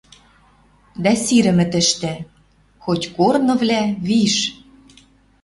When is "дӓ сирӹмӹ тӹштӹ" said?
1.03-2.13